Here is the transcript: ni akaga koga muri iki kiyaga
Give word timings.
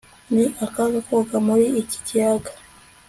ni 0.33 0.45
akaga 0.65 0.99
koga 1.07 1.37
muri 1.47 1.65
iki 1.81 1.97
kiyaga 2.05 2.51